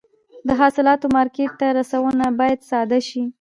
[0.47, 3.23] د حاصلاتو مارکېټ ته رسونه باید ساده شي.